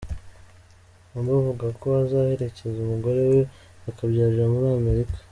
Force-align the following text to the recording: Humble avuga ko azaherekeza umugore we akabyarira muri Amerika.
Humble 1.11 1.35
avuga 1.39 1.67
ko 1.79 1.87
azaherekeza 2.03 2.77
umugore 2.81 3.21
we 3.31 3.39
akabyarira 3.89 4.45
muri 4.53 4.67
Amerika. 4.79 5.17